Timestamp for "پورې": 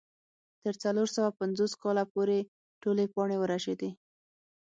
2.13-2.37